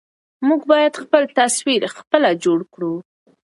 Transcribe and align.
موږ 0.47 0.61
بايد 0.71 0.93
خپل 1.03 1.23
تصوير 1.37 1.81
خپله 1.97 2.29
جوړ 2.43 2.59
کړو. 2.73 2.93